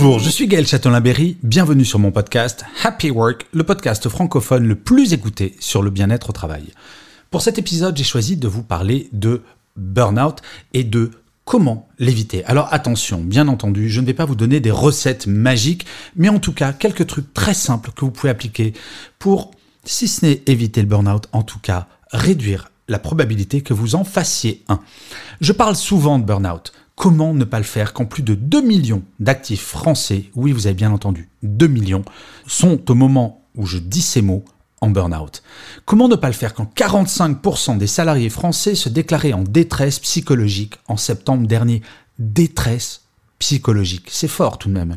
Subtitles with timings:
[0.00, 4.76] Bonjour, je suis Gaël Châtelain-Berry, bienvenue sur mon podcast Happy Work, le podcast francophone le
[4.76, 6.66] plus écouté sur le bien-être au travail.
[7.32, 9.42] Pour cet épisode, j'ai choisi de vous parler de
[9.74, 10.38] burn-out
[10.72, 11.10] et de
[11.44, 12.44] comment l'éviter.
[12.44, 15.84] Alors attention, bien entendu, je ne vais pas vous donner des recettes magiques,
[16.14, 18.74] mais en tout cas quelques trucs très simples que vous pouvez appliquer
[19.18, 19.50] pour,
[19.82, 24.04] si ce n'est éviter le burn-out, en tout cas réduire la probabilité que vous en
[24.04, 24.78] fassiez un.
[25.40, 26.72] Je parle souvent de burn-out.
[26.98, 30.74] Comment ne pas le faire quand plus de 2 millions d'actifs français, oui vous avez
[30.74, 32.04] bien entendu, 2 millions,
[32.48, 34.44] sont au moment où je dis ces mots
[34.80, 35.44] en burn-out?
[35.84, 40.74] Comment ne pas le faire quand 45% des salariés français se déclaraient en détresse psychologique
[40.88, 41.82] en septembre dernier?
[42.18, 43.02] Détresse
[43.38, 44.96] psychologique, c'est fort tout de même.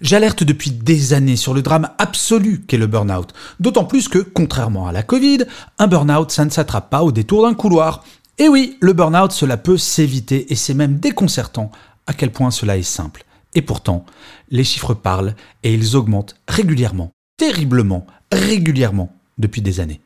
[0.00, 4.88] J'alerte depuis des années sur le drame absolu qu'est le burn-out, d'autant plus que, contrairement
[4.88, 5.44] à la Covid,
[5.78, 8.02] un burn-out ça ne s'attrape pas au détour d'un couloir.
[8.38, 11.70] Et oui, le burn-out, cela peut s'éviter et c'est même déconcertant
[12.06, 13.24] à quel point cela est simple.
[13.54, 14.04] Et pourtant,
[14.50, 20.00] les chiffres parlent et ils augmentent régulièrement, terriblement, régulièrement depuis des années.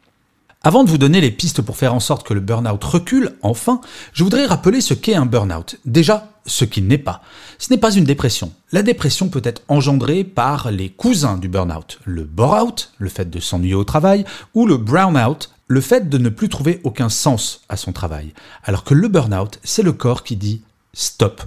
[0.62, 3.80] Avant de vous donner les pistes pour faire en sorte que le burn-out recule, enfin,
[4.12, 5.76] je voudrais rappeler ce qu'est un burn-out.
[5.86, 7.22] Déjà, ce qu'il n'est pas.
[7.58, 8.52] Ce n'est pas une dépression.
[8.70, 11.98] La dépression peut être engendrée par les cousins du burn-out.
[12.04, 16.30] Le bore-out, le fait de s'ennuyer au travail, ou le brown-out, le fait de ne
[16.30, 18.34] plus trouver aucun sens à son travail.
[18.64, 20.62] Alors que le burn-out, c'est le corps qui dit
[20.94, 21.42] stop.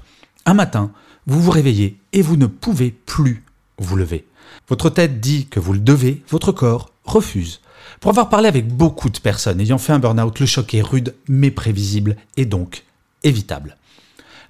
[0.46, 0.94] Un matin,
[1.28, 3.44] vous vous réveillez et vous ne pouvez plus
[3.80, 4.26] vous lever.
[4.70, 7.60] Votre tête dit que vous le devez, votre corps refuse.
[8.00, 11.16] Pour avoir parlé avec beaucoup de personnes ayant fait un burn-out, le choc est rude
[11.28, 12.86] mais prévisible et donc
[13.24, 13.76] évitable.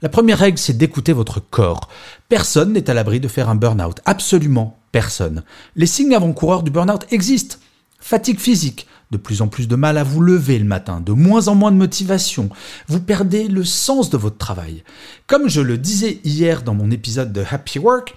[0.04, 1.90] La première règle, c'est d'écouter votre corps.
[2.30, 5.42] Personne n'est à l'abri de faire un burn-out, absolument personne.
[5.76, 7.58] Les signes avant-coureurs du burn-out existent.
[8.00, 11.48] Fatigue physique, de plus en plus de mal à vous lever le matin, de moins
[11.48, 12.50] en moins de motivation,
[12.88, 14.84] vous perdez le sens de votre travail.
[15.28, 18.16] Comme je le disais hier dans mon épisode de Happy Work,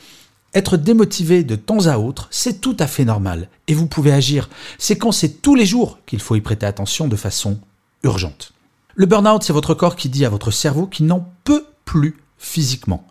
[0.54, 4.48] être démotivé de temps à autre, c'est tout à fait normal, et vous pouvez agir.
[4.78, 7.60] C'est quand c'est tous les jours qu'il faut y prêter attention de façon
[8.02, 8.54] urgente.
[8.94, 13.06] Le burn-out, c'est votre corps qui dit à votre cerveau qu'il n'en peut plus physiquement,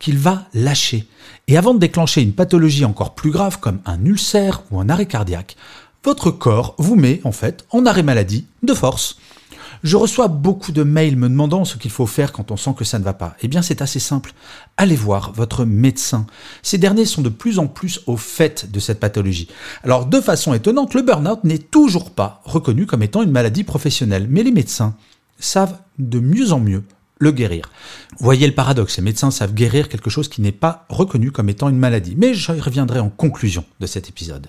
[0.00, 1.06] qu'il va lâcher.
[1.46, 5.06] Et avant de déclencher une pathologie encore plus grave comme un ulcère ou un arrêt
[5.06, 5.56] cardiaque,
[6.04, 9.18] votre corps vous met en fait en arrêt maladie de force.
[9.82, 12.84] Je reçois beaucoup de mails me demandant ce qu'il faut faire quand on sent que
[12.84, 13.34] ça ne va pas.
[13.40, 14.34] Eh bien, c'est assez simple.
[14.76, 16.26] Allez voir votre médecin.
[16.62, 19.48] Ces derniers sont de plus en plus au fait de cette pathologie.
[19.82, 24.26] Alors, de façon étonnante, le burn-out n'est toujours pas reconnu comme étant une maladie professionnelle.
[24.28, 24.94] Mais les médecins
[25.38, 26.84] savent de mieux en mieux
[27.20, 27.70] le guérir.
[28.18, 31.68] Voyez le paradoxe, les médecins savent guérir quelque chose qui n'est pas reconnu comme étant
[31.68, 32.14] une maladie.
[32.16, 34.48] Mais je reviendrai en conclusion de cet épisode.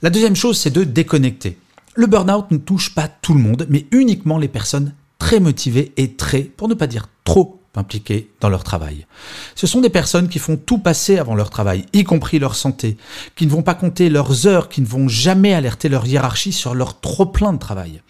[0.00, 1.58] La deuxième chose, c'est de déconnecter.
[1.94, 6.14] Le burn-out ne touche pas tout le monde, mais uniquement les personnes très motivées et
[6.14, 9.06] très, pour ne pas dire trop, impliquées dans leur travail.
[9.54, 12.96] Ce sont des personnes qui font tout passer avant leur travail, y compris leur santé,
[13.34, 16.74] qui ne vont pas compter leurs heures, qui ne vont jamais alerter leur hiérarchie sur
[16.74, 18.00] leur trop plein de travail.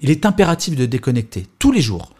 [0.00, 2.14] Il est impératif de déconnecter tous les jours.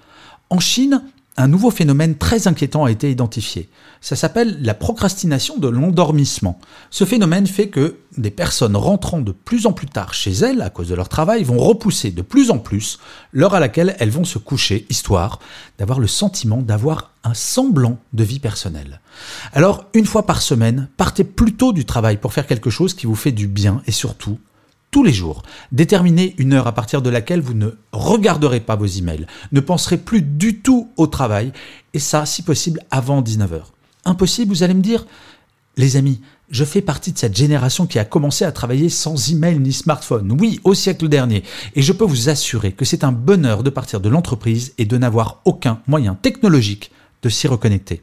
[0.50, 1.02] En Chine,
[1.38, 3.70] un nouveau phénomène très inquiétant a été identifié.
[4.00, 6.58] Ça s'appelle la procrastination de l'endormissement.
[6.90, 10.70] Ce phénomène fait que des personnes rentrant de plus en plus tard chez elles à
[10.70, 12.98] cause de leur travail vont repousser de plus en plus
[13.32, 15.38] l'heure à laquelle elles vont se coucher, histoire
[15.78, 19.00] d'avoir le sentiment d'avoir un semblant de vie personnelle.
[19.52, 23.14] Alors, une fois par semaine, partez plutôt du travail pour faire quelque chose qui vous
[23.14, 24.38] fait du bien et surtout
[24.98, 25.44] tous les jours.
[25.70, 29.96] Déterminez une heure à partir de laquelle vous ne regarderez pas vos emails, ne penserez
[29.96, 31.52] plus du tout au travail,
[31.94, 33.60] et ça, si possible, avant 19h.
[34.04, 35.06] Impossible, vous allez me dire?
[35.76, 36.20] Les amis,
[36.50, 40.36] je fais partie de cette génération qui a commencé à travailler sans email ni smartphone,
[40.40, 41.44] oui, au siècle dernier,
[41.76, 44.98] et je peux vous assurer que c'est un bonheur de partir de l'entreprise et de
[44.98, 46.90] n'avoir aucun moyen technologique
[47.22, 48.02] de s'y reconnecter.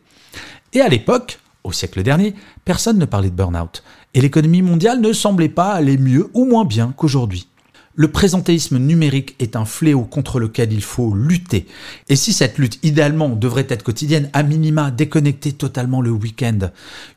[0.71, 3.83] Et à l'époque, au siècle dernier, personne ne parlait de burn-out,
[4.13, 7.49] et l'économie mondiale ne semblait pas aller mieux ou moins bien qu'aujourd'hui.
[7.97, 11.65] Le présentéisme numérique est un fléau contre lequel il faut lutter.
[12.09, 16.71] Et si cette lutte, idéalement, devrait être quotidienne, à minima, déconnecter totalement le week-end,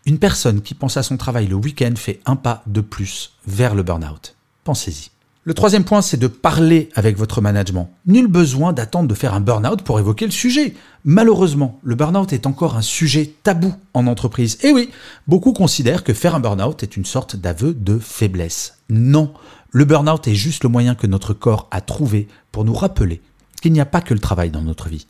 [0.06, 3.75] une personne qui pense à son travail le week-end fait un pas de plus vers
[3.75, 4.37] le burn-out.
[4.62, 5.11] Pensez-y.
[5.49, 7.89] Le troisième point, c'est de parler avec votre management.
[8.05, 10.75] Nul besoin d'attendre de faire un burn-out pour évoquer le sujet.
[11.06, 14.59] Malheureusement, le burn-out est encore un sujet tabou en entreprise.
[14.62, 14.91] Et oui,
[15.27, 18.77] beaucoup considèrent que faire un burn-out est une sorte d'aveu de faiblesse.
[18.91, 19.33] Non,
[19.71, 23.23] le burn-out est juste le moyen que notre corps a trouvé pour nous rappeler
[23.62, 25.06] qu'il n'y a pas que le travail dans notre vie.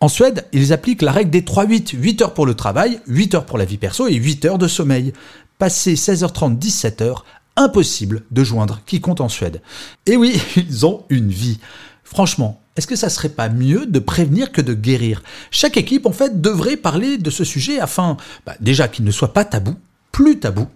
[0.00, 1.98] En Suède, ils appliquent la règle des 3-8.
[1.98, 4.68] 8 heures pour le travail, 8 heures pour la vie perso et 8 heures de
[4.68, 5.12] sommeil.
[5.58, 7.18] Passer 16h30, 17h,
[7.56, 9.62] impossible de joindre qui compte en Suède.
[10.06, 11.58] Et oui, ils ont une vie.
[12.04, 15.22] Franchement, est-ce que ça serait pas mieux de prévenir que de guérir?
[15.50, 18.16] Chaque équipe, en fait, devrait parler de ce sujet afin,
[18.46, 19.76] bah, déjà, qu'il ne soit pas tabou,
[20.10, 20.66] plus tabou,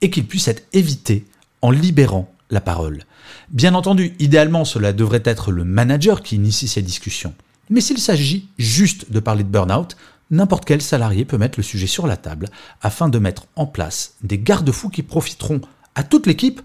[0.00, 1.26] et qu'il puisse être évité
[1.62, 3.04] en libérant la parole.
[3.50, 7.34] Bien entendu, idéalement, cela devrait être le manager qui initie ces discussions.
[7.70, 9.96] Mais s'il s'agit juste de parler de burn-out,
[10.30, 12.48] n'importe quel salarié peut mettre le sujet sur la table
[12.82, 15.60] afin de mettre en place des garde-fous qui profiteront
[15.94, 16.60] à toute l'équipe,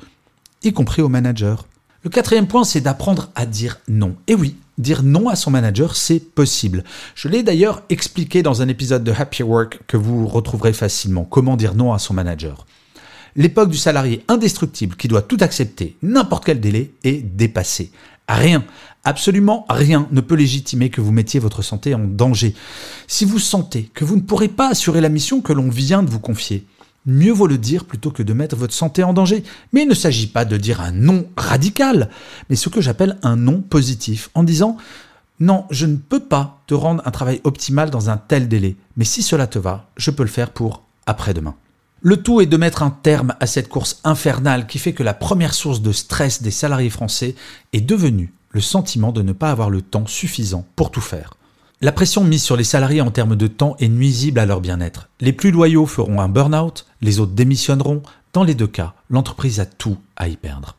[0.63, 1.65] y compris au manager.
[2.03, 4.15] Le quatrième point, c'est d'apprendre à dire non.
[4.27, 6.83] Et oui, dire non à son manager, c'est possible.
[7.13, 11.25] Je l'ai d'ailleurs expliqué dans un épisode de Happy Work que vous retrouverez facilement.
[11.25, 12.65] Comment dire non à son manager.
[13.35, 17.91] L'époque du salarié indestructible qui doit tout accepter, n'importe quel délai, est dépassée.
[18.27, 18.63] Rien,
[19.03, 22.53] absolument rien ne peut légitimer que vous mettiez votre santé en danger.
[23.07, 26.09] Si vous sentez que vous ne pourrez pas assurer la mission que l'on vient de
[26.09, 26.65] vous confier,
[27.05, 29.43] mieux vaut le dire plutôt que de mettre votre santé en danger.
[29.73, 32.09] Mais il ne s'agit pas de dire un non radical,
[32.49, 34.77] mais ce que j'appelle un non positif, en disant
[35.39, 39.05] non, je ne peux pas te rendre un travail optimal dans un tel délai, mais
[39.05, 41.55] si cela te va, je peux le faire pour après-demain.
[42.01, 45.13] Le tout est de mettre un terme à cette course infernale qui fait que la
[45.13, 47.35] première source de stress des salariés français
[47.73, 51.33] est devenue le sentiment de ne pas avoir le temps suffisant pour tout faire.
[51.81, 55.07] La pression mise sur les salariés en termes de temps est nuisible à leur bien-être.
[55.21, 58.03] Les plus loyaux feront un burn-out, les autres démissionneront.
[58.33, 60.75] Dans les deux cas, l'entreprise a tout à y perdre.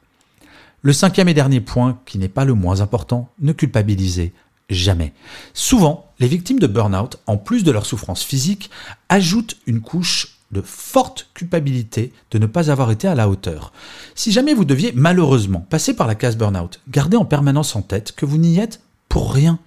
[0.82, 4.34] Le cinquième et dernier point, qui n'est pas le moins important, ne culpabilisez
[4.68, 5.14] jamais.
[5.54, 8.68] Souvent, les victimes de burn-out, en plus de leur souffrance physique,
[9.08, 13.72] ajoutent une couche de forte culpabilité de ne pas avoir été à la hauteur.
[14.14, 18.12] Si jamais vous deviez malheureusement passer par la case burn-out, gardez en permanence en tête
[18.12, 19.58] que vous n'y êtes pour rien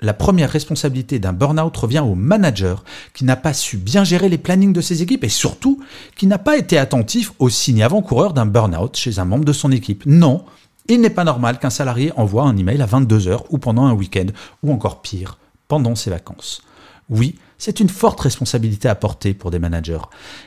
[0.00, 2.84] la première responsabilité d'un burn-out revient au manager
[3.14, 5.82] qui n'a pas su bien gérer les plannings de ses équipes et surtout
[6.16, 9.72] qui n'a pas été attentif aux signes avant-coureurs d'un burn-out chez un membre de son
[9.72, 10.04] équipe.
[10.06, 10.44] Non,
[10.88, 14.26] il n'est pas normal qu'un salarié envoie un email à 22h ou pendant un week-end
[14.62, 15.38] ou encore pire,
[15.68, 16.62] pendant ses vacances.
[17.08, 20.00] Oui, c'est une forte responsabilité à porter pour des managers.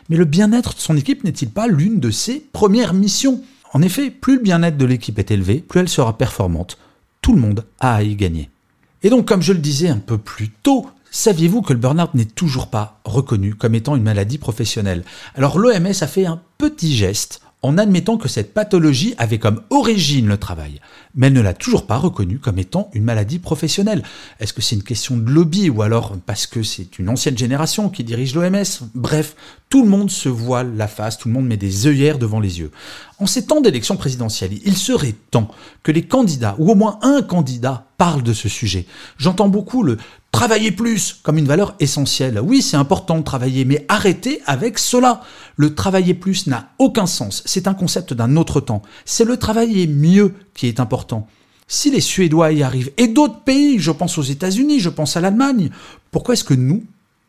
[0.10, 3.42] Mais le bien-être de son équipe n'est-il pas l'une de ses premières missions?
[3.74, 6.78] En effet, plus le bien-être de l'équipe est élevé, plus elle sera performante.
[7.22, 8.50] Tout le monde a à y gagner.
[9.08, 12.26] Et donc, comme je le disais un peu plus tôt, saviez-vous que le burn-out n'est
[12.26, 15.06] toujours pas reconnu comme étant une maladie professionnelle?
[15.34, 20.28] Alors l'OMS a fait un petit geste en admettant que cette pathologie avait comme origine
[20.28, 20.80] le travail,
[21.16, 24.04] mais elle ne l'a toujours pas reconnu comme étant une maladie professionnelle.
[24.40, 27.90] Est-ce que c'est une question de lobby ou alors parce que c'est une ancienne génération
[27.90, 28.64] qui dirige l'OMS
[28.94, 29.36] Bref,
[29.70, 32.60] tout le monde se voile la face, tout le monde met des œillères devant les
[32.60, 32.72] yeux.
[33.20, 35.50] En ces temps d'élection présidentielle, il serait temps
[35.82, 38.86] que les candidats, ou au moins un candidat, parle de ce sujet.
[39.18, 39.98] J'entends beaucoup le
[40.32, 42.40] travailler plus comme une valeur essentielle.
[42.40, 45.22] Oui, c'est important de travailler, mais arrêtez avec cela.
[45.56, 47.42] Le travailler plus n'a aucun sens.
[47.46, 48.82] C'est un concept d'un autre temps.
[49.06, 51.28] C'est le travailler mieux qui est important.
[51.68, 55.22] Si les Suédois y arrivent, et d'autres pays, je pense aux États-Unis, je pense à
[55.22, 55.70] l'Allemagne,
[56.12, 56.84] pourquoi est-ce que nous,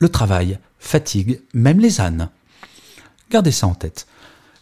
[0.00, 2.28] Le travail fatigue même les ânes⁇
[3.30, 4.08] Gardez ça en tête.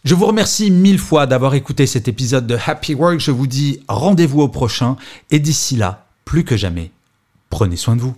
[0.03, 3.19] Je vous remercie mille fois d'avoir écouté cet épisode de Happy Work.
[3.19, 4.95] Je vous dis rendez-vous au prochain
[5.31, 6.91] et d'ici là, plus que jamais,
[7.49, 8.15] prenez soin de vous.